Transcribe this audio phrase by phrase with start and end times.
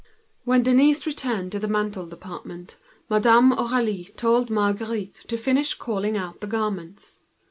[0.45, 2.75] When Denise returned to the ready made department
[3.07, 7.19] Madame Aurélie left Marguerite to finish calling out the garments.